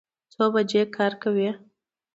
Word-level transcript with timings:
څو 0.31 0.43
بجې 0.53 0.81
کار 0.95 1.13
کوئ؟ 1.21 1.49